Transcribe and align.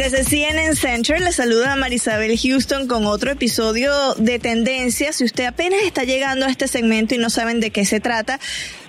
Desde 0.00 0.24
CNN 0.24 0.76
Center 0.76 1.20
le 1.20 1.30
saluda 1.30 1.74
a 1.74 1.76
Marisabel 1.76 2.34
Houston 2.38 2.88
con 2.88 3.04
otro 3.04 3.32
episodio 3.32 4.14
de 4.14 4.38
Tendencias. 4.38 5.16
Si 5.16 5.24
usted 5.24 5.44
apenas 5.44 5.82
está 5.82 6.04
llegando 6.04 6.46
a 6.46 6.48
este 6.48 6.68
segmento 6.68 7.14
y 7.14 7.18
no 7.18 7.28
saben 7.28 7.60
de 7.60 7.70
qué 7.70 7.84
se 7.84 8.00
trata, 8.00 8.40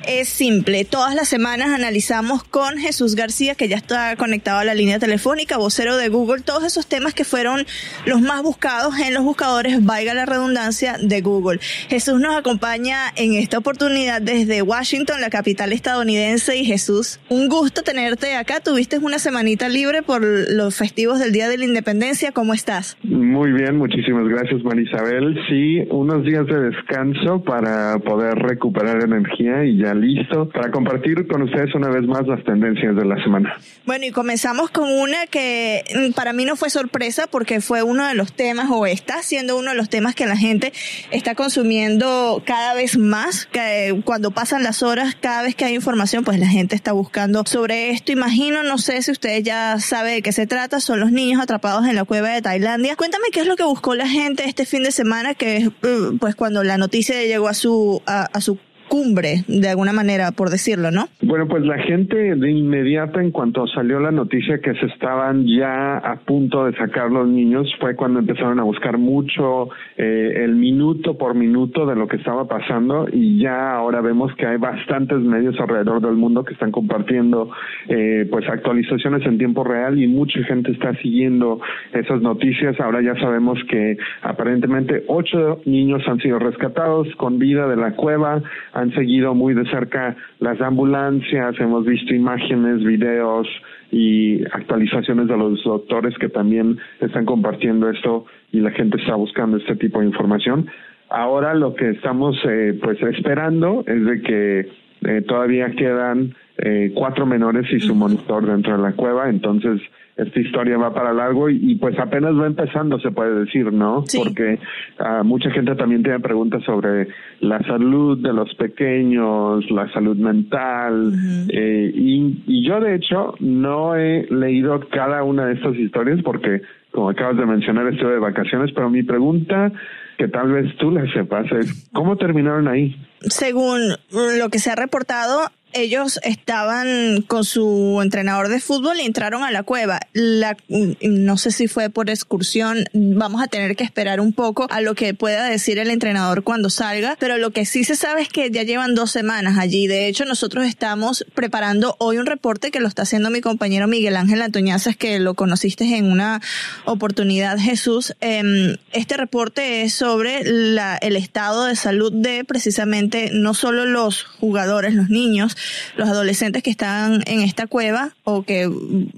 es 0.08 0.30
simple. 0.30 0.86
Todas 0.86 1.14
las 1.14 1.28
semanas 1.28 1.72
analizamos 1.72 2.46
con 2.46 2.78
Jesús 2.78 3.16
García, 3.16 3.56
que 3.56 3.68
ya 3.68 3.76
está 3.76 4.16
conectado 4.16 4.60
a 4.60 4.64
la 4.64 4.74
línea 4.74 5.00
telefónica, 5.00 5.58
vocero 5.58 5.98
de 5.98 6.08
Google, 6.08 6.44
todos 6.44 6.64
esos 6.64 6.88
temas 6.88 7.14
que 7.14 7.26
fueron 7.26 7.68
los 8.06 8.22
más 8.22 8.42
buscados 8.42 8.98
en 8.98 9.14
los 9.14 9.24
buscadores, 9.24 9.84
vaya 9.84 10.14
la 10.14 10.26
redundancia, 10.26 10.98
de 10.98 11.22
Google. 11.22 11.60
Jesús 11.90 12.22
nos 12.22 12.38
acompaña 12.38 13.12
en 13.18 13.34
esta 13.34 13.58
oportunidad 13.58 14.22
desde 14.22 14.62
Washington, 14.62 15.20
la 15.20 15.30
capital 15.30 15.74
estadounidense. 15.74 16.56
Y 16.56 16.66
Jesús, 16.66 17.20
un 17.28 17.50
gusto 17.50 17.84
tenerte 17.84 18.36
acá. 18.36 18.62
Tuviste 18.62 18.98
una 18.98 19.20
semanita 19.20 19.68
libre 19.68 20.04
por 20.04 20.24
los 20.24 20.76
festivales 20.76 21.01
del 21.02 21.32
Día 21.32 21.50
de 21.50 21.58
la 21.58 21.66
Independencia. 21.66 22.32
¿Cómo 22.32 22.54
estás? 22.54 22.96
Muy 23.02 23.52
bien, 23.52 23.78
muchísimas 23.78 24.28
gracias 24.28 24.64
Marisabel. 24.64 25.36
Sí, 25.50 25.80
unos 25.90 26.24
días 26.24 26.46
de 26.46 26.70
descanso 26.70 27.44
para 27.44 27.98
poder 27.98 28.36
recuperar 28.36 29.04
energía 29.04 29.66
y 29.66 29.80
ya 29.80 29.96
listo 29.96 30.48
para 30.50 30.70
compartir 30.70 31.28
con 31.28 31.42
ustedes 31.42 31.74
una 31.74 31.90
vez 31.90 32.04
más 32.04 32.28
las 32.28 32.44
tendencias 32.44 32.96
de 32.96 33.04
la 33.04 33.22
semana. 33.24 33.56
Bueno, 33.86 34.06
y 34.06 34.12
comenzamos 34.12 34.70
con 34.70 34.90
una 34.92 35.26
que 35.26 35.84
mm, 35.96 36.14
para 36.14 36.34
mí 36.34 36.46
no 36.46 36.56
fue 36.56 36.70
sorpresa 36.70 37.26
porque 37.26 37.62
fue 37.62 37.82
uno 37.82 38.08
de 38.08 38.14
los 38.14 38.34
temas 38.34 38.70
o 38.70 38.86
está 38.86 39.24
siendo 39.24 39.58
uno 39.58 39.72
de 39.72 39.78
los 39.78 39.90
temas 39.90 40.14
que 40.14 40.28
la 40.28 40.38
gente 40.38 40.72
está 41.10 41.34
consumiendo 41.34 42.44
cada 42.46 42.76
vez 42.76 42.96
más. 42.98 43.48
Que 43.48 44.00
cuando 44.06 44.30
pasan 44.32 44.62
las 44.62 44.84
horas, 44.84 45.18
cada 45.20 45.42
vez 45.42 45.56
que 45.56 45.66
hay 45.66 45.74
información, 45.74 46.24
pues 46.24 46.40
la 46.40 46.48
gente 46.48 46.76
está 46.76 46.92
buscando 46.92 47.44
sobre 47.48 47.90
esto. 47.90 48.12
Imagino, 48.12 48.62
no 48.62 48.78
sé 48.78 49.02
si 49.02 49.12
ustedes 49.12 49.42
ya 49.44 49.80
saben 49.80 50.12
de 50.12 50.22
qué 50.22 50.32
se 50.32 50.46
trata 50.46 50.80
son 50.82 51.00
los 51.00 51.12
niños 51.12 51.42
atrapados 51.42 51.86
en 51.86 51.96
la 51.96 52.04
cueva 52.04 52.30
de 52.30 52.42
Tailandia. 52.42 52.96
Cuéntame 52.96 53.26
qué 53.32 53.42
es 53.42 53.48
lo 53.48 53.56
que 53.56 53.64
buscó 53.64 53.96
la 53.96 54.08
gente 54.08 54.48
este 54.48 54.66
fin 54.66 54.84
de 54.84 54.92
semana, 54.92 55.34
que 55.34 55.58
es 55.58 55.68
uh, 55.68 56.18
pues 56.20 56.36
cuando 56.36 56.64
la 56.64 56.78
noticia 56.78 57.22
llegó 57.24 57.48
a 57.48 57.54
su, 57.54 58.02
a 58.06 58.42
su 58.42 58.58
cumbre, 58.92 59.46
de 59.48 59.70
alguna 59.70 59.94
manera, 59.94 60.34
por 60.34 60.50
decirlo, 60.50 60.92
¿no? 60.92 61.06
Bueno, 61.22 61.48
pues 61.48 61.64
la 61.64 61.78
gente 61.78 62.36
de 62.36 62.52
inmediato, 62.52 63.22
en 63.22 63.32
cuanto 63.32 63.66
salió 63.68 64.02
la 64.02 64.12
noticia 64.12 64.60
que 64.60 64.74
se 64.74 64.88
estaban 64.88 65.48
ya 65.48 65.98
a 65.98 66.18
punto 66.18 66.66
de 66.66 66.76
sacar 66.76 67.10
los 67.10 67.26
niños, 67.26 67.74
fue 67.80 67.96
cuando 67.96 68.20
empezaron 68.20 68.60
a 68.60 68.64
buscar 68.64 68.98
mucho 68.98 69.70
eh, 69.96 70.44
el 70.44 70.56
minuto 70.56 71.18
por 71.18 71.36
minuto 71.36 71.86
de 71.86 71.96
lo 71.96 72.10
que 72.10 72.18
estaba 72.18 72.50
pasando 72.50 73.08
y 73.10 73.40
ya 73.40 73.72
ahora 73.72 74.02
vemos 74.02 74.36
que 74.36 74.46
hay 74.46 74.58
bastantes 74.58 75.20
medios 75.20 75.58
alrededor 75.58 76.02
del 76.02 76.16
mundo 76.16 76.44
que 76.44 76.52
están 76.52 76.72
compartiendo 76.72 77.50
eh, 77.88 78.28
pues 78.30 78.46
actualizaciones 78.50 79.26
en 79.26 79.38
tiempo 79.38 79.64
real 79.64 80.04
y 80.04 80.08
mucha 80.08 80.44
gente 80.44 80.74
está 80.74 80.94
siguiendo 80.96 81.62
esas 81.94 82.22
noticias. 82.22 82.78
Ahora 82.82 83.02
ya 83.02 83.16
sabemos 83.22 83.58
que 83.70 83.96
aparentemente 84.22 85.06
ocho 85.08 85.62
niños 85.64 86.04
han 86.08 86.20
sido 86.20 86.40
rescatados 86.40 87.08
con 87.16 87.40
vida 87.40 87.70
de 87.70 87.78
la 87.78 87.96
cueva 87.96 88.42
han 88.82 88.94
seguido 88.94 89.34
muy 89.34 89.54
de 89.54 89.66
cerca 89.70 90.16
las 90.40 90.60
ambulancias, 90.62 91.60
hemos 91.60 91.86
visto 91.86 92.14
imágenes, 92.14 92.84
videos 92.84 93.48
y 93.92 94.44
actualizaciones 94.54 95.28
de 95.28 95.38
los 95.38 95.64
doctores 95.64 96.18
que 96.18 96.30
también 96.30 96.78
están 97.00 97.26
compartiendo 97.26 97.90
esto 97.90 98.26
y 98.52 98.60
la 98.60 98.72
gente 98.72 98.98
está 98.98 99.16
buscando 99.16 99.58
este 99.58 99.76
tipo 99.76 100.00
de 100.00 100.08
información. 100.08 100.68
Ahora 101.10 101.54
lo 101.54 101.76
que 101.76 101.90
estamos 101.90 102.38
eh, 102.48 102.78
pues 102.82 103.02
esperando 103.04 103.84
es 103.86 104.06
de 104.06 104.22
que 104.22 104.70
eh, 105.04 105.22
todavía 105.28 105.72
quedan 105.72 106.34
eh, 106.58 106.92
cuatro 106.94 107.26
menores 107.26 107.72
y 107.72 107.80
su 107.80 107.96
monitor 107.96 108.46
dentro 108.46 108.78
de 108.78 108.84
la 108.84 108.94
cueva, 108.94 109.30
entonces 109.30 109.82
esta 110.18 110.40
historia 110.40 110.78
va 110.78 110.94
para 110.94 111.14
largo 111.14 111.50
y, 111.50 111.76
pues 111.76 111.98
apenas 111.98 112.38
va 112.38 112.46
empezando, 112.46 113.00
se 113.00 113.12
puede 113.12 113.46
decir, 113.46 113.72
¿no? 113.72 114.04
Porque 114.16 114.60
uh, 115.00 115.24
mucha 115.24 115.50
gente 115.52 115.76
también 115.76 116.04
tiene 116.04 116.20
preguntas 116.20 116.64
sobre 116.64 117.08
la 117.40 117.60
salud 117.64 118.22
de 118.22 118.34
los 118.34 118.54
pequeños, 118.56 119.70
la 119.72 119.92
salud 119.94 120.18
mental, 120.18 121.14
eh, 121.50 121.92
y, 121.96 122.44
y 122.46 122.68
yo 122.68 122.80
de 122.80 122.96
hecho 122.96 123.36
no 123.40 123.96
he 123.96 124.28
leído 124.30 124.80
cada 124.90 125.24
una 125.24 125.46
de 125.46 125.54
estas 125.54 125.76
historias 125.76 126.20
porque, 126.24 126.62
como 126.92 127.10
acabas 127.10 127.38
de 127.38 127.46
mencionar, 127.46 127.88
estoy 127.88 128.12
de 128.12 128.20
vacaciones, 128.20 128.72
pero 128.74 128.90
mi 128.90 129.04
pregunta 129.04 129.72
que 130.18 130.28
tal 130.28 130.52
vez 130.52 130.76
tú 130.78 130.92
la 130.92 131.12
sepas 131.14 131.52
es, 131.52 131.90
¿cómo 131.94 132.16
terminaron 132.16 132.68
ahí? 132.68 132.96
Según 133.22 133.80
lo 134.12 134.50
que 134.50 134.60
se 134.60 134.70
ha 134.70 134.76
reportado, 134.76 135.50
ellos 135.74 136.20
estaban 136.24 137.22
con 137.22 137.46
su 137.46 138.00
entrenador 138.02 138.50
de 138.50 138.60
fútbol 138.60 139.00
y 139.00 139.06
entraron 139.06 139.44
a 139.44 139.52
la 139.52 139.64
cueva. 139.64 140.00
La, 140.14 140.58
no 140.68 141.38
sé 141.38 141.52
si 141.52 141.68
fue 141.68 141.90
por 141.90 142.10
excursión, 142.10 142.86
vamos 142.94 143.42
a 143.42 143.48
tener 143.48 143.76
que 143.76 143.84
esperar 143.84 144.20
un 144.20 144.34
poco 144.34 144.68
a 144.70 144.82
lo 144.82 144.96
que 144.96 145.14
pueda 145.14 145.46
decir 145.46 145.80
el 145.80 145.90
entrenador 145.90 146.44
cuando 146.44 146.70
salga, 146.70 147.18
pero 147.20 147.38
lo 147.38 147.52
que 147.52 147.66
sí 147.66 147.84
se 147.84 147.96
sabe 147.96 148.22
es 148.22 148.30
que 148.30 148.52
ya 148.52 148.64
llevan 148.64 148.96
dos 148.96 149.12
semanas 149.12 149.58
allí. 149.58 149.88
De 149.88 150.08
hecho, 150.08 150.26
nosotros 150.26 150.66
estamos 150.66 151.26
preparando 151.34 151.96
hoy 152.00 152.18
un 152.18 152.26
reporte 152.26 152.72
que 152.72 152.80
lo 152.80 152.88
está 152.88 153.04
haciendo 153.04 153.30
mi 153.30 153.42
compañero 153.42 153.88
Miguel 153.88 154.16
Ángel 154.16 154.42
Antoñazas, 154.42 154.96
que 154.96 155.20
lo 155.20 155.34
conociste 155.34 155.84
en 155.96 156.12
una 156.12 156.42
oportunidad, 156.86 157.58
Jesús. 157.58 158.16
Em, 158.22 158.78
este 158.94 159.18
reporte 159.18 159.84
es 159.84 159.94
sobre 159.94 160.44
la, 160.44 160.98
el 160.98 161.16
estado 161.16 161.66
de 161.66 161.76
salud 161.76 162.12
de 162.12 162.44
precisamente 162.44 163.30
no 163.34 163.54
solo 163.54 163.86
los 163.86 164.24
jugadores, 164.24 164.94
los 164.94 165.10
niños, 165.10 165.56
los 165.96 166.10
adolescentes 166.10 166.64
que 166.64 166.70
están 166.70 167.24
en 167.26 167.42
esta 167.42 167.68
cueva 167.68 168.16
o 168.24 168.44
que 168.44 168.70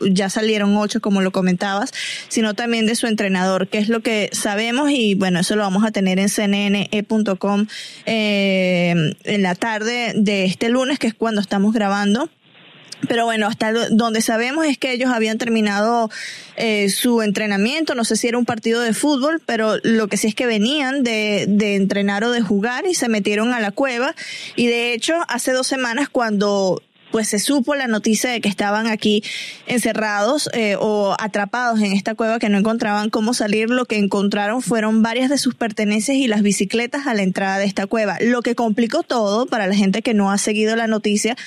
ya 0.02 0.30
salieron 0.30 0.76
ocho, 0.78 1.02
como 1.02 1.22
lo 1.22 1.32
comentabas, 1.32 1.94
sino 2.28 2.54
también 2.54 2.86
de 2.86 2.96
su 2.96 3.08
entrenador, 3.08 3.68
que 3.68 3.78
es 3.78 3.90
lo 3.90 4.02
que 4.02 4.30
sabemos 4.32 4.92
y 4.92 5.16
bueno, 5.16 5.40
eso 5.40 5.56
lo 5.56 5.64
vamos 5.64 5.84
a 5.86 5.92
tener 5.92 6.20
en 6.20 6.30
cnne.com 6.30 7.68
eh, 8.06 9.14
en 9.24 9.42
la 9.42 9.56
tarde 9.56 10.14
de 10.16 10.46
este 10.46 10.70
lunes, 10.70 11.00
que 11.00 11.08
es 11.08 11.14
cuando 11.14 11.42
estamos 11.42 11.74
grabando. 11.74 12.30
Pero 13.08 13.26
bueno, 13.26 13.48
hasta 13.48 13.72
donde 13.90 14.22
sabemos 14.22 14.66
es 14.66 14.78
que 14.78 14.92
ellos 14.92 15.12
habían 15.12 15.38
terminado 15.38 16.10
eh, 16.56 16.90
su 16.90 17.22
entrenamiento, 17.22 17.96
no 17.96 18.06
sé 18.06 18.16
si 18.16 18.28
era 18.28 18.38
un 18.38 18.46
partido 18.46 18.82
de 18.82 18.94
fútbol, 18.94 19.42
pero 19.46 19.78
lo 19.84 20.08
que 20.08 20.18
sí 20.18 20.28
es 20.28 20.36
que 20.36 20.46
venían 20.46 21.04
de, 21.04 21.46
de 21.48 21.76
entrenar 21.76 22.24
o 22.24 22.32
de 22.32 22.42
jugar 22.42 22.86
y 22.88 22.94
se 22.94 23.10
metieron 23.10 23.54
a 23.54 23.60
la 23.60 23.72
cueva. 23.72 24.16
Y 24.56 24.68
de 24.68 24.94
hecho, 24.94 25.16
hace 25.28 25.52
dos 25.52 25.68
semanas 25.68 26.10
cuando 26.10 26.82
pues 27.14 27.28
se 27.28 27.38
supo 27.38 27.76
la 27.76 27.86
noticia 27.86 28.32
de 28.32 28.42
que 28.42 28.50
estaban 28.50 28.88
aquí 28.88 29.24
encerrados 29.68 30.50
eh, 30.52 30.78
o 30.80 31.16
atrapados 31.20 31.80
en 31.80 31.92
esta 31.92 32.16
cueva 32.16 32.40
que 32.40 32.50
no 32.50 32.58
encontraban 32.58 33.12
cómo 33.12 33.36
salir, 33.36 33.70
lo 33.70 33.86
que 33.86 34.00
encontraron 34.00 34.64
fueron 34.64 35.04
varias 35.04 35.30
de 35.30 35.38
sus 35.38 35.54
pertenencias 35.54 36.18
y 36.18 36.28
las 36.28 36.42
bicicletas 36.42 37.06
a 37.06 37.14
la 37.14 37.22
entrada 37.22 37.60
de 37.60 37.66
esta 37.66 37.86
cueva. 37.86 38.18
Lo 38.20 38.42
que 38.42 38.56
complicó 38.56 39.04
todo 39.04 39.46
para 39.46 39.68
la 39.68 39.76
gente 39.76 40.02
que 40.02 40.16
no 40.16 40.32
ha 40.32 40.40
seguido 40.40 40.76
la 40.76 40.88
noticia 40.88 41.38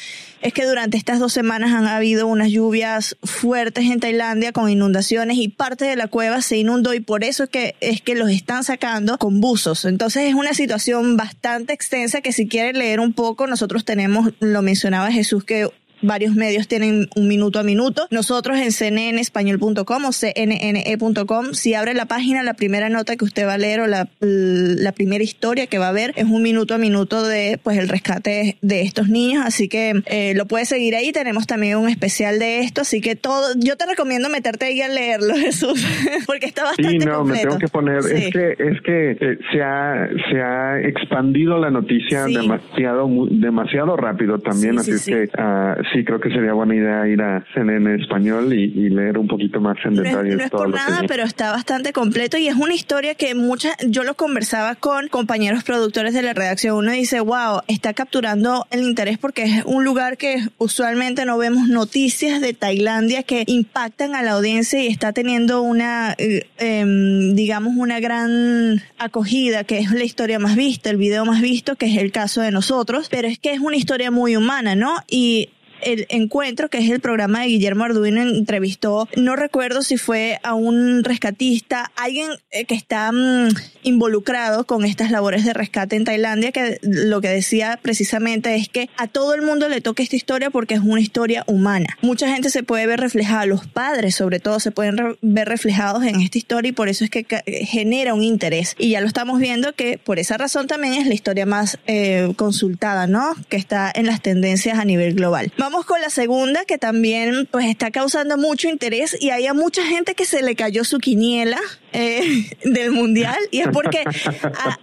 es 0.42 0.52
que 0.52 0.64
durante 0.64 0.96
estas 0.96 1.18
dos 1.18 1.32
semanas 1.32 1.72
han 1.72 1.86
habido 1.86 2.28
unas 2.28 2.50
lluvias 2.50 3.16
fuertes 3.24 3.86
en 3.86 3.98
Tailandia 3.98 4.52
con 4.52 4.70
inundaciones 4.70 5.38
y 5.38 5.48
parte 5.48 5.86
de 5.86 5.96
la 5.96 6.06
cueva 6.06 6.42
se 6.42 6.58
inundó 6.58 6.94
y 6.94 7.00
por 7.00 7.24
eso 7.24 7.44
es 7.44 7.50
que, 7.50 7.74
es 7.80 8.02
que 8.02 8.14
los 8.14 8.30
están 8.30 8.62
sacando 8.62 9.18
con 9.18 9.40
buzos. 9.40 9.84
Entonces 9.84 10.24
es 10.28 10.34
una 10.34 10.54
situación 10.54 11.16
bastante 11.16 11.72
extensa 11.72 12.20
que 12.20 12.32
si 12.32 12.46
quiere 12.46 12.72
leer 12.74 13.00
un 13.00 13.12
poco, 13.12 13.48
nosotros 13.48 13.84
tenemos, 13.84 14.34
lo 14.38 14.62
mencionaba 14.62 15.10
Jesús, 15.10 15.42
que 15.42 15.55
say 15.56 15.85
varios 16.02 16.34
medios 16.34 16.68
tienen 16.68 17.08
un 17.14 17.28
minuto 17.28 17.58
a 17.58 17.62
minuto. 17.62 18.06
Nosotros 18.10 18.58
en 18.58 18.70
cnnespañol.com 18.72 20.04
o 20.04 20.10
cnne.com, 20.12 21.52
si 21.52 21.74
abre 21.74 21.94
la 21.94 22.06
página, 22.06 22.42
la 22.42 22.54
primera 22.54 22.88
nota 22.88 23.16
que 23.16 23.24
usted 23.24 23.46
va 23.46 23.54
a 23.54 23.58
leer 23.58 23.80
o 23.80 23.86
la, 23.86 24.08
la, 24.20 24.92
primera 24.92 25.22
historia 25.22 25.66
que 25.66 25.78
va 25.78 25.88
a 25.88 25.92
ver 25.92 26.12
es 26.16 26.24
un 26.24 26.42
minuto 26.42 26.74
a 26.74 26.78
minuto 26.78 27.26
de 27.26 27.58
pues 27.62 27.78
el 27.78 27.88
rescate 27.88 28.56
de 28.62 28.82
estos 28.82 29.08
niños. 29.08 29.44
Así 29.44 29.68
que 29.68 30.02
eh, 30.06 30.34
lo 30.34 30.46
puedes 30.46 30.68
seguir 30.68 30.94
ahí. 30.94 31.12
Tenemos 31.12 31.46
también 31.46 31.76
un 31.78 31.88
especial 31.88 32.38
de 32.38 32.60
esto. 32.60 32.82
Así 32.82 33.00
que 33.00 33.16
todo, 33.16 33.54
yo 33.56 33.76
te 33.76 33.86
recomiendo 33.86 34.28
meterte 34.28 34.66
ahí 34.66 34.80
a 34.80 34.88
leerlo, 34.88 35.34
Jesús, 35.36 35.84
porque 36.26 36.46
está 36.46 36.64
bastante 36.64 36.92
Sí, 36.92 36.98
no, 36.98 37.24
me 37.24 37.38
tengo 37.38 37.58
que 37.58 37.68
poner. 37.68 37.98
Es 37.98 38.32
que, 38.32 38.52
es 38.58 38.80
que 38.82 39.10
eh, 39.12 39.38
se, 39.52 39.62
ha, 39.62 40.08
se 40.30 40.40
ha 40.40 40.80
expandido 40.80 41.58
la 41.58 41.70
noticia 41.70 42.24
demasiado, 42.24 43.08
demasiado 43.30 43.96
rápido 43.96 44.38
también. 44.38 44.78
así 44.78 44.92
es 44.92 45.04
que 45.04 45.24
uh, 45.24 45.82
sí 45.92 46.04
creo 46.04 46.20
que 46.20 46.30
sería 46.30 46.52
buena 46.52 46.74
idea 46.74 47.08
ir 47.08 47.20
a 47.20 47.44
CNN 47.54 47.94
Español 48.02 48.52
y, 48.52 48.86
leer 48.86 49.18
un 49.18 49.26
poquito 49.26 49.60
más 49.60 49.76
en 49.84 49.96
detalle. 49.96 50.36
No 50.36 50.44
es, 50.44 50.50
por 50.50 50.70
nada, 50.70 51.02
pero 51.08 51.24
está 51.24 51.50
bastante 51.50 51.92
completo 51.92 52.38
y 52.38 52.48
es 52.48 52.54
una 52.54 52.74
historia 52.74 53.14
que 53.14 53.34
muchas, 53.34 53.76
yo 53.88 54.04
lo 54.04 54.14
conversaba 54.14 54.74
con 54.74 55.08
compañeros 55.08 55.64
productores 55.64 56.14
de 56.14 56.22
la 56.22 56.32
redacción. 56.32 56.76
Uno 56.76 56.92
dice, 56.92 57.20
wow, 57.20 57.60
está 57.68 57.94
capturando 57.94 58.66
el 58.70 58.82
interés 58.82 59.18
porque 59.18 59.42
es 59.44 59.64
un 59.64 59.84
lugar 59.84 60.16
que 60.16 60.38
usualmente 60.58 61.24
no 61.24 61.36
vemos 61.36 61.68
noticias 61.68 62.40
de 62.40 62.54
Tailandia 62.54 63.22
que 63.22 63.44
impactan 63.46 64.14
a 64.14 64.22
la 64.22 64.32
audiencia 64.32 64.82
y 64.82 64.86
está 64.86 65.12
teniendo 65.12 65.62
una, 65.62 66.14
eh, 66.18 66.46
em, 66.58 67.34
digamos, 67.34 67.74
una 67.76 68.00
gran 68.00 68.80
acogida, 68.98 69.64
que 69.64 69.78
es 69.78 69.90
la 69.90 70.04
historia 70.04 70.38
más 70.38 70.56
vista, 70.56 70.90
el 70.90 70.96
video 70.96 71.24
más 71.24 71.42
visto, 71.42 71.76
que 71.76 71.86
es 71.86 71.96
el 71.98 72.12
caso 72.12 72.40
de 72.40 72.50
nosotros, 72.50 73.08
pero 73.10 73.28
es 73.28 73.38
que 73.38 73.52
es 73.52 73.60
una 73.60 73.76
historia 73.76 74.10
muy 74.10 74.36
humana, 74.36 74.74
¿no? 74.74 74.94
Y 75.08 75.50
el 75.82 76.06
encuentro, 76.08 76.68
que 76.68 76.78
es 76.78 76.90
el 76.90 77.00
programa 77.00 77.40
de 77.40 77.48
Guillermo 77.48 77.84
Arduino, 77.84 78.22
entrevistó, 78.22 79.08
no 79.16 79.36
recuerdo 79.36 79.82
si 79.82 79.96
fue 79.96 80.38
a 80.42 80.54
un 80.54 81.04
rescatista, 81.04 81.90
alguien 81.96 82.30
eh, 82.50 82.64
que 82.64 82.74
está 82.74 83.10
mm, 83.12 83.48
involucrado 83.82 84.64
con 84.64 84.84
estas 84.84 85.10
labores 85.10 85.44
de 85.44 85.52
rescate 85.52 85.96
en 85.96 86.04
Tailandia, 86.04 86.52
que 86.52 86.78
lo 86.82 87.20
que 87.20 87.28
decía 87.28 87.78
precisamente 87.80 88.54
es 88.56 88.68
que 88.68 88.88
a 88.96 89.06
todo 89.06 89.34
el 89.34 89.42
mundo 89.42 89.68
le 89.68 89.80
toca 89.80 90.02
esta 90.02 90.16
historia 90.16 90.50
porque 90.50 90.74
es 90.74 90.80
una 90.80 91.00
historia 91.00 91.44
humana. 91.46 91.96
Mucha 92.02 92.28
gente 92.32 92.50
se 92.50 92.62
puede 92.62 92.86
ver 92.86 93.00
reflejada, 93.00 93.46
los 93.46 93.66
padres 93.66 94.14
sobre 94.14 94.40
todo 94.40 94.60
se 94.60 94.70
pueden 94.70 95.16
ver 95.22 95.48
reflejados 95.48 96.04
en 96.04 96.20
esta 96.20 96.38
historia 96.38 96.70
y 96.70 96.72
por 96.72 96.88
eso 96.88 97.04
es 97.04 97.10
que 97.10 97.26
genera 97.66 98.14
un 98.14 98.22
interés. 98.22 98.74
Y 98.78 98.90
ya 98.90 99.00
lo 99.00 99.06
estamos 99.06 99.38
viendo 99.38 99.72
que 99.74 99.98
por 99.98 100.18
esa 100.18 100.36
razón 100.36 100.66
también 100.66 100.94
es 100.94 101.06
la 101.06 101.14
historia 101.14 101.46
más 101.46 101.78
eh, 101.86 102.32
consultada, 102.36 103.06
¿no? 103.06 103.34
Que 103.48 103.56
está 103.56 103.92
en 103.94 104.06
las 104.06 104.22
tendencias 104.22 104.78
a 104.78 104.84
nivel 104.84 105.14
global. 105.14 105.52
Vamos 105.58 105.75
con 105.84 106.00
la 106.00 106.10
segunda 106.10 106.64
que 106.64 106.78
también 106.78 107.48
pues 107.50 107.66
está 107.66 107.90
causando 107.90 108.38
mucho 108.38 108.68
interés 108.68 109.16
y 109.20 109.30
hay 109.30 109.46
a 109.46 109.54
mucha 109.54 109.82
gente 109.84 110.14
que 110.14 110.24
se 110.24 110.42
le 110.42 110.54
cayó 110.54 110.84
su 110.84 110.98
quiniela 110.98 111.58
eh, 111.92 112.20
del 112.64 112.92
mundial 112.92 113.36
y 113.50 113.60
es 113.60 113.68
porque 113.68 114.04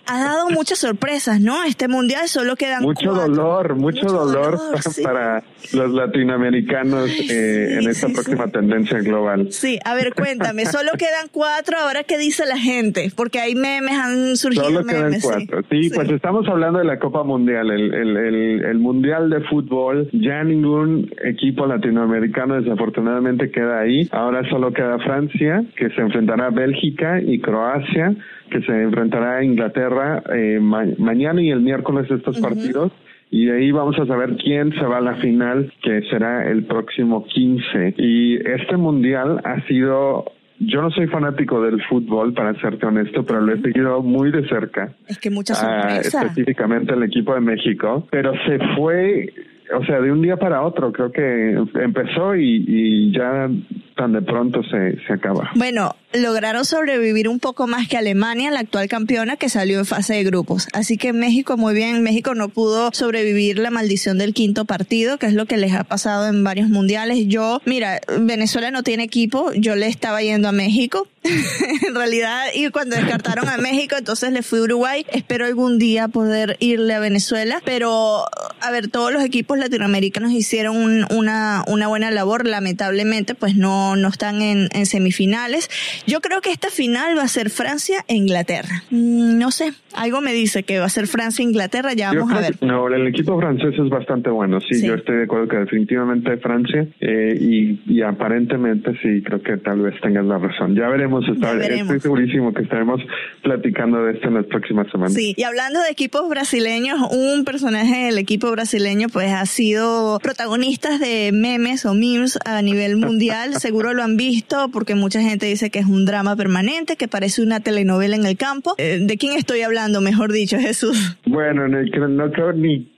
ha, 0.07 0.23
dado 0.23 0.49
muchas 0.49 0.79
sorpresas, 0.79 1.39
¿no? 1.39 1.63
Este 1.63 1.87
mundial 1.87 2.27
solo 2.27 2.55
quedan 2.55 2.83
mucho 2.83 3.13
dolor, 3.13 3.75
mucho, 3.75 4.05
dolor, 4.07 4.59
para 5.03 5.43
los 5.73 5.91
latinoamericanos 5.91 7.09
eh, 7.29 7.77
en 7.79 7.89
esta 7.89 8.07
próxima 8.09 8.47
tendencia 8.47 8.99
global. 8.99 9.51
Sí, 9.51 9.79
a 9.85 9.95
ver, 9.95 10.13
cuéntame, 10.13 10.65
solo 10.65 10.91
quedan 10.97 11.27
cuatro, 11.31 11.77
ahora 11.77 12.03
qué 12.03 12.17
dice 12.17 12.45
la 12.45 12.57
gente, 12.57 13.11
porque 13.15 13.39
hay 13.39 13.55
memes, 13.55 13.97
han 13.97 14.37
surgido 14.37 14.65
solo 14.65 14.83
memes. 14.83 15.23
Quedan 15.23 15.47
cuatro. 15.47 15.61
Sí, 15.69 15.89
pues 15.93 16.09
estamos 16.09 16.47
hablando 16.47 16.79
de 16.79 16.85
la 16.85 16.99
Copa 16.99 17.23
Mundial, 17.23 17.69
el, 17.71 17.93
el, 17.93 18.17
el, 18.17 18.65
el 18.65 18.79
mundial 18.79 19.29
de 19.29 19.41
fútbol, 19.41 20.09
ya 20.13 20.43
ningún 20.43 20.72
un 20.73 21.11
equipo 21.23 21.65
latinoamericano 21.65 22.59
desafortunadamente 22.61 23.51
queda 23.51 23.79
ahí. 23.79 24.07
Ahora 24.11 24.47
solo 24.49 24.73
queda 24.73 24.99
Francia, 24.99 25.63
que 25.75 25.89
se 25.89 26.01
enfrentará 26.01 26.47
a 26.47 26.49
Bélgica 26.49 27.21
y 27.21 27.39
Croacia, 27.39 28.15
que 28.49 28.61
se 28.61 28.83
enfrentará 28.83 29.37
a 29.37 29.43
Inglaterra 29.43 30.23
eh, 30.33 30.59
mañana 30.59 31.41
y 31.41 31.49
el 31.49 31.61
miércoles 31.61 32.09
estos 32.09 32.39
partidos. 32.39 32.91
Y 33.31 33.45
de 33.45 33.57
ahí 33.57 33.71
vamos 33.71 33.97
a 33.99 34.05
saber 34.05 34.35
quién 34.35 34.73
se 34.73 34.85
va 34.85 34.97
a 34.97 35.01
la 35.01 35.15
final, 35.15 35.73
que 35.81 36.01
será 36.09 36.49
el 36.49 36.65
próximo 36.65 37.25
15. 37.25 37.95
Y 37.97 38.35
este 38.35 38.77
mundial 38.77 39.41
ha 39.43 39.65
sido 39.67 40.25
yo 40.59 40.81
no 40.81 40.91
soy 40.91 41.07
fanático 41.07 41.61
del 41.61 41.81
fútbol, 41.83 42.33
para 42.33 42.53
serte 42.61 42.85
honesto, 42.85 43.25
pero 43.25 43.41
lo 43.41 43.53
he 43.53 43.61
seguido 43.61 44.01
muy 44.01 44.31
de 44.31 44.47
cerca. 44.47 44.93
Es 45.07 45.17
que 45.17 45.29
mucha 45.29 45.55
sorpresa. 45.55 46.21
específicamente 46.23 46.93
el 46.93 47.03
equipo 47.03 47.33
de 47.33 47.41
México, 47.41 48.07
pero 48.11 48.33
se 48.45 48.59
fue 48.75 49.33
o 49.75 49.85
sea, 49.85 49.99
de 49.99 50.11
un 50.11 50.21
día 50.21 50.37
para 50.37 50.61
otro, 50.61 50.91
creo 50.91 51.11
que 51.11 51.51
empezó 51.75 52.35
y, 52.35 52.63
y 52.67 53.11
ya 53.11 53.49
tan 53.95 54.13
de 54.13 54.21
pronto 54.21 54.63
se, 54.63 54.97
se 55.05 55.13
acaba. 55.13 55.51
Bueno, 55.55 55.91
lograron 56.13 56.65
sobrevivir 56.65 57.27
un 57.27 57.39
poco 57.39 57.67
más 57.67 57.87
que 57.87 57.97
Alemania, 57.97 58.51
la 58.51 58.59
actual 58.59 58.87
campeona 58.87 59.37
que 59.37 59.49
salió 59.49 59.79
en 59.79 59.85
fase 59.85 60.13
de 60.13 60.23
grupos. 60.23 60.67
Así 60.73 60.97
que 60.97 61.13
México, 61.13 61.57
muy 61.57 61.73
bien, 61.73 62.03
México 62.03 62.35
no 62.35 62.49
pudo 62.49 62.91
sobrevivir 62.93 63.59
la 63.59 63.71
maldición 63.71 64.17
del 64.17 64.33
quinto 64.33 64.65
partido, 64.65 65.17
que 65.17 65.25
es 65.25 65.33
lo 65.33 65.45
que 65.45 65.57
les 65.57 65.73
ha 65.73 65.83
pasado 65.83 66.27
en 66.27 66.43
varios 66.43 66.69
mundiales. 66.69 67.27
Yo, 67.27 67.61
mira, 67.65 67.99
Venezuela 68.19 68.71
no 68.71 68.83
tiene 68.83 69.03
equipo, 69.03 69.51
yo 69.53 69.75
le 69.75 69.87
estaba 69.87 70.21
yendo 70.21 70.47
a 70.47 70.51
México, 70.51 71.07
en 71.23 71.95
realidad, 71.95 72.47
y 72.53 72.69
cuando 72.69 72.95
descartaron 72.95 73.47
a 73.47 73.57
México, 73.57 73.95
entonces 73.97 74.31
le 74.31 74.43
fui 74.43 74.59
a 74.59 74.63
Uruguay. 74.63 75.05
Espero 75.11 75.45
algún 75.45 75.79
día 75.79 76.07
poder 76.07 76.57
irle 76.59 76.93
a 76.93 76.99
Venezuela, 76.99 77.61
pero 77.65 78.25
a 78.59 78.71
ver, 78.71 78.89
todos 78.89 79.11
los 79.11 79.23
equipos 79.23 79.57
latinoamericanos 79.57 80.31
hicieron 80.31 80.75
una, 81.11 81.63
una 81.67 81.87
buena 81.87 82.11
labor, 82.11 82.45
lamentablemente, 82.45 83.35
pues 83.35 83.55
no, 83.55 83.95
no 83.95 84.09
están 84.09 84.41
en, 84.41 84.69
en 84.73 84.85
semifinales. 84.85 85.69
Yo 86.05 86.19
creo 86.19 86.41
que 86.41 86.51
esta 86.51 86.69
final 86.69 87.17
va 87.17 87.23
a 87.23 87.27
ser 87.27 87.49
Francia 87.49 88.03
e 88.07 88.15
Inglaterra. 88.15 88.83
Mm, 88.89 89.37
no 89.37 89.51
sé, 89.51 89.73
algo 89.95 90.21
me 90.21 90.33
dice 90.33 90.63
que 90.63 90.79
va 90.79 90.85
a 90.85 90.89
ser 90.89 91.07
Francia 91.07 91.43
e 91.43 91.47
Inglaterra, 91.47 91.93
ya 91.93 92.11
vamos 92.11 92.31
a 92.31 92.41
ver. 92.41 92.55
no, 92.61 92.87
el 92.87 93.07
equipo 93.07 93.39
francés 93.39 93.73
es 93.77 93.89
bastante 93.89 94.29
bueno, 94.29 94.59
sí, 94.61 94.85
yo 94.85 94.95
estoy 94.95 95.17
de 95.17 95.23
acuerdo 95.23 95.47
que 95.47 95.57
definitivamente 95.57 96.37
Francia 96.37 96.87
eh, 96.99 97.37
y, 97.39 98.01
aparentemente 98.01 98.91
sí, 99.01 99.21
creo 99.23 99.41
que 99.41 99.57
tal 99.57 99.79
vez 99.79 99.99
tengas 100.01 100.25
la 100.25 100.37
razón. 100.37 100.75
Ya 100.75 100.89
veremos, 100.89 101.23
estoy 101.27 101.99
segurísimo 101.99 102.53
que 102.53 102.63
estaremos 102.63 103.01
platicando 103.41 104.03
de 104.03 104.13
esto 104.13 104.27
en 104.27 104.33
las 104.35 104.45
próximas 104.45 104.91
semanas. 104.91 105.13
Sí, 105.13 105.33
y 105.37 105.43
hablando 105.43 105.81
de 105.81 105.89
equipos 105.89 106.27
brasileños, 106.27 106.99
un 107.11 107.45
personaje 107.45 108.05
del 108.05 108.17
equipo 108.17 108.51
brasileño 108.51 109.07
pues 109.07 109.31
ha 109.31 109.45
sido 109.45 110.19
protagonista 110.21 110.97
de 110.97 111.31
memes 111.31 111.85
o 111.85 111.93
memes 111.93 112.37
a 112.45 112.61
nivel 112.61 112.97
mundial, 112.97 113.55
seguro 113.59 113.93
lo 113.93 114.03
han 114.03 114.17
visto 114.17 114.69
porque 114.71 114.95
mucha 114.95 115.21
gente 115.21 115.45
dice 115.45 115.69
que 115.69 115.79
es 115.79 115.85
un 115.85 115.92
drama 116.05 116.35
permanente, 116.35 116.95
que 116.95 117.07
parece 117.07 117.41
una 117.41 117.59
telenovela 117.59 118.15
en 118.15 118.25
el 118.25 118.37
campo. 118.37 118.75
Eh, 118.77 118.99
¿De 119.01 119.17
quién 119.17 119.37
estoy 119.37 119.61
hablando, 119.61 120.01
mejor 120.01 120.31
dicho, 120.31 120.57
Jesús? 120.59 121.17
Bueno, 121.25 121.67
no, 121.67 121.81
no 122.07 122.31
creo 122.31 122.53
ni 122.53 122.93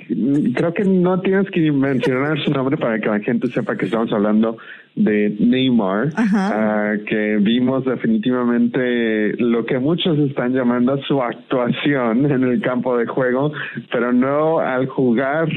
creo 0.53 0.73
que 0.73 0.83
no 0.83 1.19
tienes 1.21 1.49
que 1.51 1.71
mencionar 1.71 2.37
su 2.43 2.51
nombre 2.51 2.77
para 2.77 2.99
que 2.99 3.07
la 3.07 3.19
gente 3.19 3.47
sepa 3.47 3.75
que 3.75 3.85
estamos 3.85 4.11
hablando 4.11 4.57
de 4.95 5.35
Neymar, 5.39 6.09
ah, 6.15 6.93
que 7.07 7.37
vimos 7.41 7.83
definitivamente 7.85 9.33
lo 9.37 9.65
que 9.65 9.79
muchos 9.79 10.17
están 10.19 10.53
llamando 10.53 10.97
su 11.03 11.21
actuación 11.21 12.31
en 12.31 12.43
el 12.43 12.61
campo 12.61 12.97
de 12.97 13.05
juego, 13.05 13.51
pero 13.91 14.13
no 14.13 14.59
al 14.59 14.87
jugar 14.87 15.49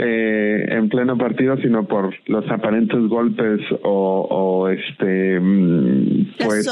eh, 0.00 0.66
en 0.70 0.88
pleno 0.88 1.18
partido, 1.18 1.56
sino 1.56 1.86
por 1.86 2.14
los 2.26 2.48
aparentes 2.50 3.00
golpes 3.08 3.60
o, 3.82 4.26
o 4.30 4.68
este 4.68 5.40
mm, 5.40 6.34
pues 6.38 6.66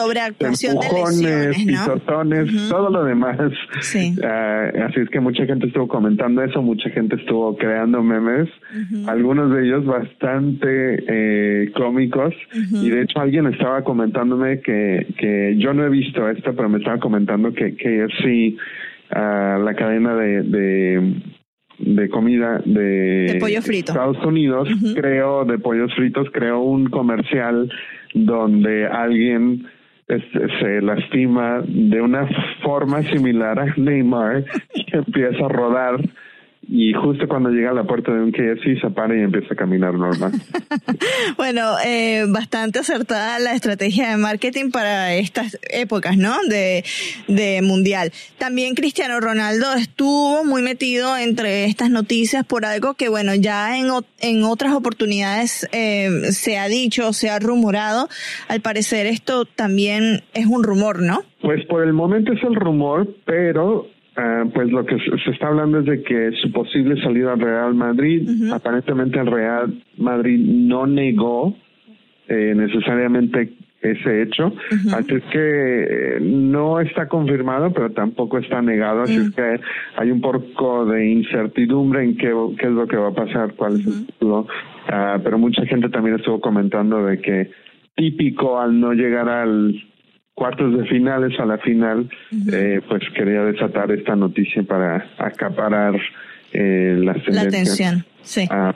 empujones, 0.64 1.56
pisotones, 1.56 2.68
todo 2.68 2.90
lo 2.90 3.04
demás. 3.04 3.38
Ah, 4.22 4.70
así 4.86 5.00
es 5.00 5.10
que 5.10 5.20
mucha 5.20 5.44
gente 5.44 5.66
estuvo 5.66 5.88
comentando 5.88 6.42
eso, 6.42 6.62
mucha 6.62 6.88
gente 6.90 7.16
estuvo 7.16 7.56
creando 7.56 8.02
memes, 8.02 8.48
algunos 9.06 9.52
de 9.52 9.66
ellos 9.66 9.84
bastante 9.84 11.04
eh, 11.08 11.72
cómicos 11.74 12.34
y 12.52 12.90
de 12.90 13.02
hecho 13.02 13.20
alguien 13.20 13.46
estaba 13.46 13.82
comentándome 13.82 14.60
que 14.60 15.06
que 15.18 15.56
yo 15.58 15.74
no 15.74 15.84
he 15.84 15.88
visto 15.88 16.28
esto, 16.28 16.54
pero 16.54 16.68
me 16.68 16.78
estaba 16.78 16.98
comentando 16.98 17.52
que 17.52 17.74
sí 18.22 18.56
uh, 19.10 19.62
la 19.62 19.74
cadena 19.74 20.14
de, 20.14 20.42
de 20.42 21.22
de 21.78 22.08
comida 22.08 22.60
de, 22.64 23.36
pollo 23.40 23.62
frito. 23.62 23.92
Estados 23.92 24.24
Unidos, 24.24 24.68
creo, 24.94 25.44
de 25.44 25.58
pollos 25.58 25.94
fritos, 25.94 26.28
creo 26.32 26.60
un 26.60 26.88
comercial 26.88 27.70
donde 28.14 28.86
alguien 28.86 29.66
este, 30.08 30.46
se 30.60 30.80
lastima 30.80 31.62
de 31.66 32.00
una 32.00 32.28
forma 32.62 33.02
similar 33.02 33.58
a 33.58 33.74
Neymar 33.76 34.44
y 34.74 34.96
empieza 34.96 35.44
a 35.44 35.48
rodar 35.48 36.00
y 36.68 36.92
justo 36.94 37.28
cuando 37.28 37.50
llega 37.50 37.70
a 37.70 37.74
la 37.74 37.84
puerta 37.84 38.12
de 38.12 38.20
un 38.20 38.32
KFC 38.32 38.80
se 38.80 38.90
para 38.90 39.16
y 39.16 39.20
empieza 39.20 39.54
a 39.54 39.56
caminar 39.56 39.94
normal. 39.94 40.32
bueno, 41.36 41.62
eh, 41.84 42.24
bastante 42.28 42.80
acertada 42.80 43.38
la 43.38 43.52
estrategia 43.52 44.10
de 44.10 44.16
marketing 44.16 44.70
para 44.70 45.14
estas 45.14 45.58
épocas, 45.70 46.16
¿no? 46.16 46.34
De, 46.48 46.84
de 47.28 47.62
mundial. 47.62 48.10
También 48.38 48.74
Cristiano 48.74 49.20
Ronaldo 49.20 49.74
estuvo 49.74 50.44
muy 50.44 50.62
metido 50.62 51.16
entre 51.16 51.66
estas 51.66 51.90
noticias 51.90 52.44
por 52.44 52.64
algo 52.64 52.94
que, 52.94 53.08
bueno, 53.08 53.34
ya 53.34 53.78
en, 53.78 53.86
en 54.20 54.42
otras 54.44 54.72
oportunidades 54.72 55.68
eh, 55.72 56.10
se 56.30 56.58
ha 56.58 56.66
dicho, 56.66 57.12
se 57.12 57.30
ha 57.30 57.38
rumorado. 57.38 58.08
Al 58.48 58.60
parecer 58.60 59.06
esto 59.06 59.44
también 59.44 60.22
es 60.34 60.46
un 60.46 60.64
rumor, 60.64 61.00
¿no? 61.00 61.22
Pues 61.42 61.64
por 61.66 61.84
el 61.84 61.92
momento 61.92 62.32
es 62.32 62.42
el 62.42 62.56
rumor, 62.56 63.06
pero 63.24 63.86
Ah, 64.16 64.44
pues 64.52 64.70
lo 64.70 64.86
que 64.86 64.96
se 64.98 65.30
está 65.30 65.48
hablando 65.48 65.80
es 65.80 65.84
de 65.84 66.02
que 66.02 66.32
su 66.40 66.50
posible 66.50 67.00
salida 67.02 67.34
al 67.34 67.40
Real 67.40 67.74
Madrid, 67.74 68.26
aparentemente 68.50 69.18
el 69.18 69.26
Real 69.26 69.82
Madrid 69.98 70.38
no 70.38 70.86
negó 70.86 71.54
eh, 72.26 72.54
necesariamente 72.56 73.52
ese 73.82 74.22
hecho, 74.22 74.54
así 74.94 75.14
es 75.14 75.22
que 75.24 75.36
eh, 75.38 76.18
no 76.20 76.80
está 76.80 77.08
confirmado, 77.08 77.72
pero 77.74 77.90
tampoco 77.90 78.38
está 78.38 78.62
negado, 78.62 79.02
así 79.02 79.16
es 79.16 79.30
que 79.32 79.60
hay 79.96 80.10
un 80.10 80.22
poco 80.22 80.86
de 80.86 81.08
incertidumbre 81.08 82.02
en 82.02 82.16
qué, 82.16 82.32
qué 82.58 82.66
es 82.66 82.72
lo 82.72 82.88
que 82.88 82.96
va 82.96 83.08
a 83.08 83.14
pasar, 83.14 83.52
cuál 83.54 83.78
es 83.78 83.86
el 83.86 84.06
futuro, 84.06 84.48
ah, 84.88 85.18
pero 85.22 85.38
mucha 85.38 85.66
gente 85.66 85.90
también 85.90 86.16
estuvo 86.16 86.40
comentando 86.40 87.04
de 87.04 87.20
que 87.20 87.50
típico 87.96 88.58
al 88.58 88.80
no 88.80 88.94
llegar 88.94 89.28
al 89.28 89.74
cuartos 90.36 90.78
de 90.78 90.84
finales 90.84 91.32
a 91.40 91.46
la 91.46 91.56
final, 91.58 92.08
eh, 92.52 92.80
pues 92.86 93.02
quería 93.16 93.42
desatar 93.42 93.90
esta 93.90 94.14
noticia 94.14 94.62
para 94.62 95.08
acaparar 95.16 95.98
eh, 96.52 96.94
la 96.98 97.12
atención. 97.40 98.04
Sí. 98.22 98.46
A, 98.50 98.74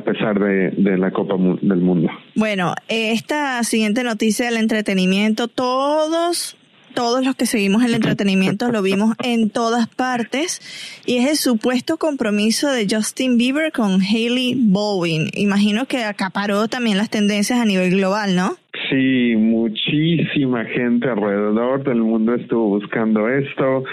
pesar 0.00 0.38
de, 0.38 0.70
de, 0.70 0.96
la 0.96 1.10
Copa 1.10 1.34
del 1.60 1.80
Mundo. 1.80 2.08
Bueno, 2.34 2.74
esta 2.88 3.62
siguiente 3.64 4.04
noticia 4.04 4.46
del 4.46 4.56
entretenimiento, 4.56 5.48
todos 5.48 6.56
todos 6.94 7.24
los 7.24 7.34
que 7.34 7.46
seguimos 7.46 7.84
el 7.84 7.94
entretenimiento 7.94 8.70
lo 8.70 8.82
vimos 8.82 9.14
en 9.22 9.50
todas 9.50 9.88
partes 9.88 10.60
y 11.06 11.18
es 11.18 11.30
el 11.30 11.36
supuesto 11.36 11.96
compromiso 11.96 12.70
de 12.70 12.86
Justin 12.88 13.38
Bieber 13.38 13.72
con 13.72 14.00
Hailey 14.02 14.54
Bowen. 14.56 15.30
Imagino 15.34 15.86
que 15.86 16.04
acaparó 16.04 16.68
también 16.68 16.98
las 16.98 17.10
tendencias 17.10 17.58
a 17.58 17.64
nivel 17.64 17.90
global, 17.90 18.36
¿no? 18.36 18.56
Sí, 18.92 19.34
muchísima 19.38 20.66
gente 20.66 21.08
alrededor 21.08 21.82
del 21.82 22.02
mundo 22.02 22.34
estuvo 22.34 22.78
buscando 22.78 23.26
esto. 23.26 23.84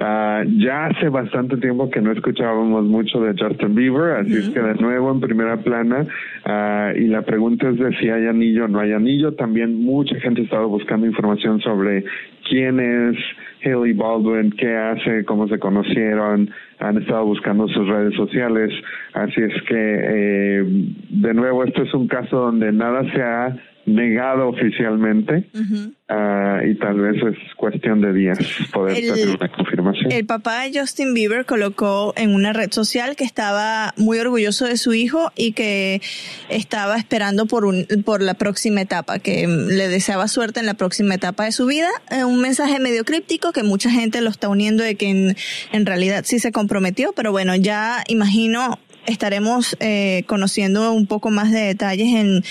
Uh, 0.00 0.42
ya 0.56 0.86
hace 0.86 1.08
bastante 1.08 1.58
tiempo 1.58 1.88
que 1.88 2.00
no 2.00 2.10
escuchábamos 2.10 2.82
mucho 2.86 3.20
de 3.20 3.40
Justin 3.40 3.76
Bieber, 3.76 4.16
así 4.16 4.34
es 4.34 4.48
que 4.48 4.58
de 4.58 4.74
nuevo 4.74 5.12
en 5.12 5.20
primera 5.20 5.58
plana. 5.58 6.08
Uh, 6.44 6.98
y 6.98 7.06
la 7.06 7.22
pregunta 7.22 7.68
es 7.68 7.78
de 7.78 7.96
si 7.98 8.08
hay 8.08 8.26
anillo 8.26 8.64
o 8.64 8.68
no 8.68 8.80
hay 8.80 8.90
anillo. 8.90 9.32
También 9.34 9.80
mucha 9.80 10.18
gente 10.18 10.40
ha 10.40 10.44
estado 10.44 10.66
buscando 10.66 11.06
información 11.06 11.60
sobre 11.60 12.02
quién 12.48 12.80
es 12.80 13.16
Haley 13.64 13.92
Baldwin, 13.92 14.50
qué 14.50 14.74
hace, 14.74 15.24
cómo 15.24 15.46
se 15.46 15.60
conocieron, 15.60 16.50
han 16.80 16.98
estado 16.98 17.24
buscando 17.24 17.68
sus 17.68 17.86
redes 17.86 18.14
sociales. 18.14 18.72
Así 19.12 19.40
es 19.40 19.62
que, 19.68 19.76
eh, 19.76 20.64
de 21.10 21.34
nuevo, 21.34 21.62
esto 21.62 21.84
es 21.84 21.94
un 21.94 22.08
caso 22.08 22.38
donde 22.38 22.72
nada 22.72 23.04
se 23.12 23.22
ha 23.22 23.56
negado 23.88 24.48
oficialmente 24.48 25.48
uh, 25.54 26.66
y 26.66 26.74
tal 26.76 27.00
vez 27.00 27.22
es 27.22 27.54
cuestión 27.56 28.00
de 28.00 28.12
días 28.12 28.38
poder 28.72 28.96
tener 28.96 29.36
una 29.36 29.48
confirmación. 29.48 30.12
El 30.12 30.26
papá 30.26 30.62
de 30.62 30.78
Justin 30.78 31.14
Bieber 31.14 31.44
colocó 31.44 32.12
en 32.16 32.34
una 32.34 32.52
red 32.52 32.70
social 32.72 33.16
que 33.16 33.24
estaba 33.24 33.94
muy 33.96 34.18
orgulloso 34.18 34.66
de 34.66 34.76
su 34.76 34.94
hijo 34.94 35.32
y 35.36 35.52
que 35.52 36.00
estaba 36.48 36.96
esperando 36.96 37.46
por, 37.46 37.64
un, 37.64 37.86
por 38.04 38.22
la 38.22 38.34
próxima 38.34 38.80
etapa, 38.80 39.18
que 39.18 39.46
le 39.46 39.88
deseaba 39.88 40.28
suerte 40.28 40.60
en 40.60 40.66
la 40.66 40.74
próxima 40.74 41.14
etapa 41.14 41.44
de 41.44 41.52
su 41.52 41.66
vida. 41.66 41.88
Eh, 42.10 42.24
un 42.24 42.40
mensaje 42.40 42.78
medio 42.78 43.04
críptico 43.04 43.52
que 43.52 43.62
mucha 43.62 43.90
gente 43.90 44.20
lo 44.20 44.30
está 44.30 44.48
uniendo 44.48 44.82
de 44.82 44.94
que 44.94 45.08
en, 45.08 45.36
en 45.72 45.86
realidad 45.86 46.24
sí 46.24 46.38
se 46.38 46.52
comprometió, 46.52 47.12
pero 47.14 47.32
bueno, 47.32 47.54
ya 47.56 48.04
imagino 48.08 48.78
estaremos 49.08 49.76
eh, 49.80 50.22
conociendo 50.26 50.92
un 50.92 51.06
poco 51.06 51.30
más 51.30 51.50
de 51.50 51.60
detalles 51.60 52.14
en, 52.14 52.42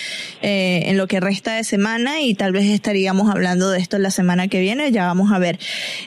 eh, 0.42 0.90
en 0.90 0.98
lo 0.98 1.08
que 1.08 1.20
resta 1.20 1.56
de 1.56 1.64
semana 1.64 2.22
y 2.22 2.34
tal 2.36 2.52
vez 2.52 2.66
estaríamos 2.66 3.30
hablando 3.30 3.70
de 3.70 3.80
esto 3.80 3.98
la 3.98 4.10
semana 4.10 4.48
que 4.48 4.60
viene, 4.60 4.92
ya 4.92 5.06
vamos 5.06 5.32
a 5.32 5.40
ver. 5.40 5.58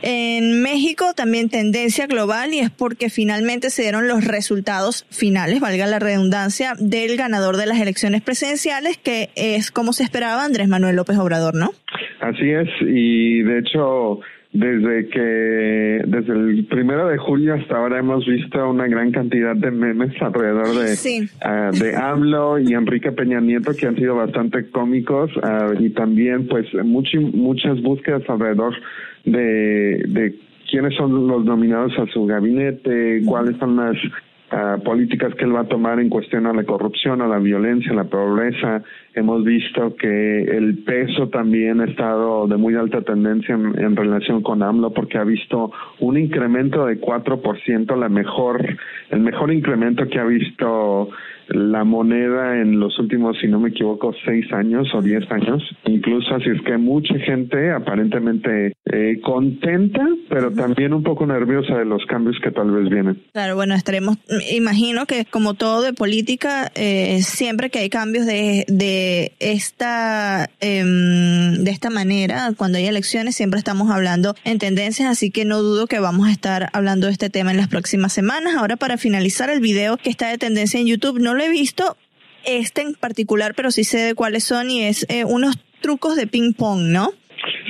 En 0.02 0.62
México 0.62 1.14
también 1.14 1.48
tendencia 1.48 2.06
global 2.06 2.52
y 2.52 2.58
es 2.58 2.70
porque 2.70 3.10
finalmente 3.10 3.70
se 3.70 3.82
dieron 3.82 4.08
los 4.08 4.24
resultados 4.24 5.06
finales, 5.10 5.60
valga 5.60 5.86
la 5.86 5.98
redundancia, 5.98 6.74
del 6.78 7.16
ganador 7.16 7.56
de 7.56 7.66
las 7.66 7.80
elecciones 7.80 8.22
presidenciales, 8.22 8.96
que 8.98 9.30
es 9.36 9.70
como 9.70 9.92
se 9.92 10.02
esperaba 10.02 10.44
Andrés 10.44 10.68
Manuel 10.68 10.96
López 10.96 11.16
Obrador, 11.18 11.54
¿no? 11.54 11.72
Así 12.20 12.50
es, 12.50 12.68
y 12.82 13.42
de 13.42 13.60
hecho 13.60 14.20
desde 14.52 15.08
que 15.08 16.02
desde 16.06 16.32
el 16.32 16.66
primero 16.66 17.06
de 17.06 17.18
julio 17.18 17.54
hasta 17.54 17.76
ahora 17.76 18.00
hemos 18.00 18.26
visto 18.26 18.68
una 18.68 18.88
gran 18.88 19.12
cantidad 19.12 19.54
de 19.54 19.70
memes 19.70 20.20
alrededor 20.20 20.74
de 20.74 21.28
ah, 21.42 21.70
de 21.72 21.96
AMLO 21.96 22.58
y 22.58 22.74
Enrique 22.74 23.12
Peña 23.12 23.40
Nieto 23.40 23.72
que 23.78 23.86
han 23.86 23.94
sido 23.94 24.16
bastante 24.16 24.68
cómicos 24.70 25.30
uh, 25.36 25.80
y 25.80 25.90
también 25.90 26.48
pues 26.48 26.66
muchas 26.84 27.80
búsquedas 27.80 28.22
alrededor 28.28 28.74
de 29.24 30.02
de 30.08 30.34
quiénes 30.70 30.94
son 30.94 31.26
los 31.26 31.44
nominados 31.44 31.92
a 31.98 32.06
su 32.06 32.26
gabinete, 32.26 33.22
cuáles 33.26 33.56
son 33.58 33.76
las 33.76 33.96
políticas 34.84 35.34
que 35.34 35.44
él 35.44 35.54
va 35.54 35.60
a 35.60 35.68
tomar 35.68 36.00
en 36.00 36.08
cuestión 36.08 36.46
a 36.46 36.52
la 36.52 36.64
corrupción, 36.64 37.22
a 37.22 37.28
la 37.28 37.38
violencia, 37.38 37.92
a 37.92 37.94
la 37.94 38.04
pobreza. 38.04 38.82
Hemos 39.14 39.44
visto 39.44 39.94
que 39.96 40.42
el 40.42 40.78
peso 40.84 41.28
también 41.28 41.80
ha 41.80 41.84
estado 41.84 42.46
de 42.46 42.56
muy 42.56 42.74
alta 42.74 43.02
tendencia 43.02 43.54
en, 43.54 43.96
relación 43.96 44.42
con 44.42 44.62
AMLO 44.62 44.92
porque 44.92 45.18
ha 45.18 45.24
visto 45.24 45.72
un 46.00 46.18
incremento 46.18 46.86
de 46.86 47.00
4%, 47.00 47.96
la 47.96 48.08
mejor, 48.08 48.64
el 49.10 49.20
mejor 49.20 49.52
incremento 49.52 50.08
que 50.08 50.18
ha 50.18 50.24
visto 50.24 51.10
la 51.48 51.82
moneda 51.82 52.60
en 52.60 52.78
los 52.78 52.96
últimos, 53.00 53.36
si 53.40 53.48
no 53.48 53.58
me 53.58 53.70
equivoco, 53.70 54.14
seis 54.24 54.52
años 54.52 54.88
o 54.94 55.02
diez 55.02 55.28
años. 55.32 55.62
Incluso 55.84 56.34
así 56.34 56.48
es 56.48 56.62
que 56.62 56.76
mucha 56.78 57.18
gente 57.18 57.72
aparentemente 57.72 58.72
eh, 58.92 59.20
contenta, 59.22 60.04
pero 60.28 60.52
también 60.52 60.92
un 60.92 61.02
poco 61.02 61.26
nerviosa 61.26 61.76
de 61.76 61.84
los 61.84 62.04
cambios 62.06 62.36
que 62.42 62.50
tal 62.50 62.70
vez 62.70 62.90
vienen. 62.90 63.22
Claro, 63.32 63.54
bueno, 63.54 63.74
estaremos, 63.74 64.18
imagino 64.50 65.06
que 65.06 65.24
como 65.24 65.54
todo 65.54 65.82
de 65.82 65.92
política, 65.92 66.72
eh, 66.74 67.20
siempre 67.22 67.70
que 67.70 67.80
hay 67.80 67.90
cambios 67.90 68.26
de, 68.26 68.64
de 68.68 69.32
esta, 69.38 70.50
em, 70.60 71.62
de 71.62 71.70
esta 71.70 71.90
manera, 71.90 72.52
cuando 72.56 72.78
hay 72.78 72.86
elecciones, 72.86 73.36
siempre 73.36 73.58
estamos 73.58 73.90
hablando 73.90 74.34
en 74.44 74.58
tendencias, 74.58 75.08
así 75.08 75.30
que 75.30 75.44
no 75.44 75.62
dudo 75.62 75.86
que 75.86 76.00
vamos 76.00 76.28
a 76.28 76.32
estar 76.32 76.68
hablando 76.72 77.06
de 77.06 77.12
este 77.12 77.30
tema 77.30 77.50
en 77.52 77.58
las 77.58 77.68
próximas 77.68 78.12
semanas. 78.12 78.54
Ahora, 78.56 78.76
para 78.76 78.96
finalizar 78.96 79.50
el 79.50 79.60
video 79.60 79.96
que 79.98 80.10
está 80.10 80.28
de 80.28 80.38
tendencia 80.38 80.80
en 80.80 80.86
YouTube, 80.86 81.20
no 81.20 81.38
he 81.38 81.48
visto 81.48 81.96
este 82.44 82.82
en 82.82 82.94
particular, 82.94 83.54
pero 83.54 83.70
sí 83.70 83.84
sé 83.84 83.98
de 83.98 84.14
cuáles 84.14 84.44
son 84.44 84.70
y 84.70 84.82
es 84.82 85.06
eh, 85.08 85.24
unos 85.24 85.58
trucos 85.80 86.16
de 86.16 86.26
ping 86.26 86.52
pong, 86.52 86.82
¿no? 86.82 87.12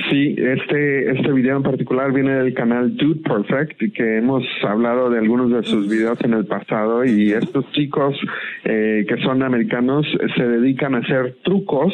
Sí, 0.09 0.35
este, 0.37 1.11
este 1.11 1.31
video 1.31 1.55
en 1.55 1.63
particular 1.63 2.11
viene 2.11 2.33
del 2.33 2.53
canal 2.53 2.95
Dude 2.97 3.21
Perfect 3.21 3.81
y 3.81 3.91
que 3.91 4.17
hemos 4.17 4.43
hablado 4.63 5.09
de 5.09 5.19
algunos 5.19 5.51
de 5.51 5.63
sus 5.63 5.89
videos 5.89 6.19
en 6.23 6.33
el 6.33 6.45
pasado 6.45 7.05
y 7.05 7.31
estos 7.31 7.71
chicos 7.71 8.19
eh, 8.65 9.05
que 9.07 9.17
son 9.23 9.43
americanos 9.43 10.05
se 10.35 10.43
dedican 10.45 10.95
a 10.95 10.97
hacer 10.97 11.37
trucos 11.43 11.93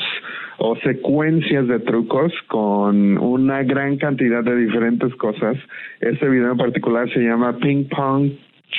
o 0.57 0.75
secuencias 0.77 1.67
de 1.67 1.79
trucos 1.79 2.34
con 2.48 3.19
una 3.19 3.62
gran 3.62 3.98
cantidad 3.98 4.43
de 4.43 4.55
diferentes 4.55 5.13
cosas. 5.15 5.55
Este 6.00 6.27
video 6.27 6.53
en 6.53 6.57
particular 6.57 7.07
se 7.13 7.19
llama 7.19 7.57
Ping 7.57 7.88
Pong 7.89 8.31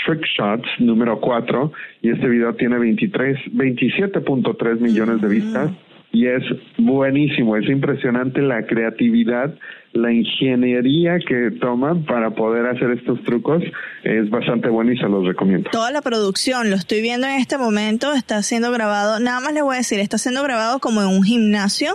Trick 0.05 0.25
Shots 0.37 0.69
número 0.81 1.21
4 1.21 1.73
y 2.03 2.11
este 2.11 2.29
video 2.29 2.55
tiene 2.55 2.79
23, 2.79 3.53
27.3 3.55 4.81
millones 4.81 5.21
de 5.21 5.29
vistas 5.29 5.71
y 6.19 6.27
es 6.27 6.43
buenísimo, 6.79 7.57
es 7.57 7.69
impresionante 7.69 8.43
la 8.43 8.67
creatividad, 8.67 9.55
la 9.93 10.13
ingeniería 10.13 11.21
que 11.21 11.53
toman 11.61 12.05
para 12.07 12.31
poder 12.31 12.67
hacer 12.67 12.91
estos 12.91 13.23
trucos, 13.23 13.63
es 14.03 14.29
bastante 14.29 14.69
bueno 14.69 14.91
y 14.91 14.99
se 14.99 15.09
los 15.09 15.25
recomiendo. 15.25 15.71
Toda 15.71 15.93
la 15.93 16.03
producción, 16.03 16.71
lo 16.71 16.75
estoy 16.75 17.03
viendo 17.03 17.29
en 17.29 17.35
este 17.35 17.57
momento, 17.57 18.15
está 18.15 18.43
siendo 18.43 18.73
grabado, 18.73 19.21
nada 19.21 19.39
más 19.39 19.55
le 19.55 19.63
voy 19.63 19.77
a 19.77 19.79
decir, 19.79 20.01
está 20.01 20.19
siendo 20.19 20.43
grabado 20.43 20.81
como 20.81 21.03
en 21.03 21.07
un 21.07 21.23
gimnasio, 21.23 21.95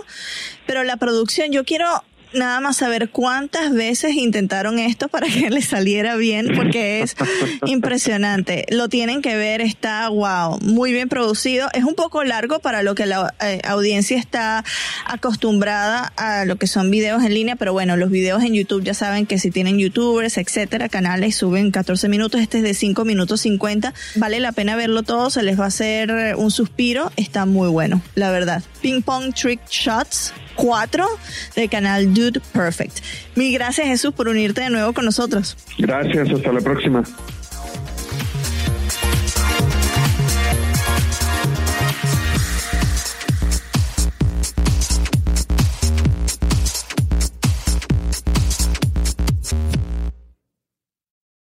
pero 0.66 0.84
la 0.84 0.96
producción, 0.96 1.52
yo 1.52 1.64
quiero 1.64 1.84
nada 2.34 2.60
más 2.60 2.76
saber 2.76 3.10
cuántas 3.10 3.72
veces 3.72 4.14
intentaron 4.14 4.78
esto 4.78 5.08
para 5.08 5.26
que 5.26 5.50
les 5.50 5.66
saliera 5.66 6.16
bien, 6.16 6.52
porque 6.54 7.00
es 7.00 7.16
impresionante. 7.66 8.66
Lo 8.70 8.88
tienen 8.88 9.22
que 9.22 9.36
ver, 9.36 9.60
está 9.60 10.08
wow, 10.08 10.58
muy 10.60 10.92
bien 10.92 11.08
producido. 11.08 11.68
Es 11.72 11.84
un 11.84 11.94
poco 11.94 12.24
largo 12.24 12.58
para 12.58 12.82
lo 12.82 12.94
que 12.94 13.06
la 13.06 13.34
eh, 13.40 13.60
audiencia 13.64 14.18
está 14.18 14.64
acostumbrada 15.06 16.12
a 16.16 16.44
lo 16.44 16.56
que 16.56 16.66
son 16.66 16.90
videos 16.90 17.22
en 17.24 17.34
línea, 17.34 17.56
pero 17.56 17.72
bueno, 17.72 17.96
los 17.96 18.10
videos 18.10 18.42
en 18.42 18.54
YouTube 18.54 18.84
ya 18.84 18.94
saben 18.94 19.26
que 19.26 19.38
si 19.38 19.50
tienen 19.50 19.78
youtubers, 19.78 20.38
etcétera, 20.38 20.88
canales 20.88 21.36
suben 21.36 21.70
14 21.70 22.08
minutos, 22.08 22.40
este 22.40 22.58
es 22.58 22.64
de 22.64 22.74
5 22.74 23.04
minutos 23.04 23.40
50. 23.42 23.94
Vale 24.16 24.40
la 24.40 24.52
pena 24.52 24.76
verlo 24.76 25.02
todo, 25.02 25.30
se 25.30 25.42
les 25.42 25.58
va 25.58 25.64
a 25.64 25.68
hacer 25.68 26.34
un 26.36 26.50
suspiro, 26.50 27.12
está 27.16 27.46
muy 27.46 27.68
bueno, 27.68 28.02
la 28.14 28.30
verdad. 28.30 28.62
Ping 28.80 29.02
Pong 29.02 29.32
Trick 29.34 29.60
Shots 29.68 30.32
4 30.54 31.06
del 31.56 31.70
canal 31.70 32.14
Dude 32.14 32.40
Perfect. 32.52 32.98
Mil 33.34 33.52
gracias 33.52 33.86
Jesús 33.86 34.12
por 34.14 34.28
unirte 34.28 34.62
de 34.62 34.70
nuevo 34.70 34.92
con 34.92 35.04
nosotros. 35.04 35.56
Gracias, 35.78 36.30
hasta 36.30 36.52
la 36.52 36.60
próxima. 36.60 37.04